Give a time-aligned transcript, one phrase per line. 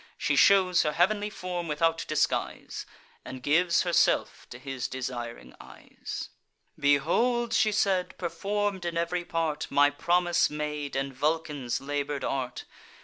[0.17, 2.87] She shews her heav'nly form without disguise,
[3.23, 6.29] And gives herself to his desiring eyes.
[6.79, 12.65] "Behold," she said, "perform'd in ev'ry part, My promise made, and Vulcan's labour'd art.